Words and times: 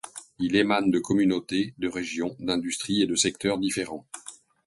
Il 0.39 0.55
émane 0.55 0.89
de 0.89 0.97
communautés, 0.97 1.75
de 1.77 1.87
régions, 1.87 2.35
d'industries 2.39 3.03
et 3.03 3.05
de 3.05 3.13
secteurs 3.13 3.59
différents. 3.59 4.07